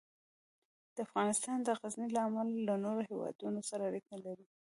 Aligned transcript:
افغانستان 1.05 1.57
د 1.63 1.69
غزني 1.79 2.07
له 2.15 2.21
امله 2.27 2.51
له 2.67 2.75
نورو 2.83 3.01
هېوادونو 3.09 3.59
سره 3.69 3.81
اړیکې 3.89 4.17
لري. 4.25 4.45